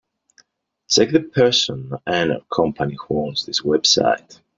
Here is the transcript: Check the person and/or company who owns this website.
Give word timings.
Check 0.89 1.11
the 1.11 1.19
person 1.19 1.91
and/or 2.07 2.41
company 2.51 2.97
who 3.07 3.27
owns 3.27 3.45
this 3.45 3.61
website. 3.61 4.41